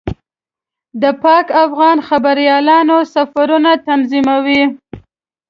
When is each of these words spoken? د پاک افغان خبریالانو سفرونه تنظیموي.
د 1.01 1.03
پاک 1.23 1.47
افغان 1.65 1.97
خبریالانو 2.07 2.97
سفرونه 3.13 3.71
تنظیموي. 3.87 4.63